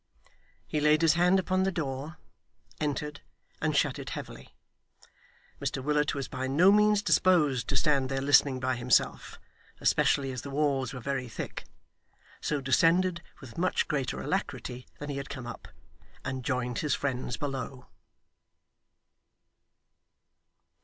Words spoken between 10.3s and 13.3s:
as the walls were very thick; so descended,